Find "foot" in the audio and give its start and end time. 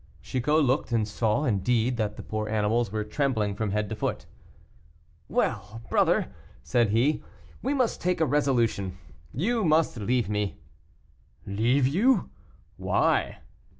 3.95-4.25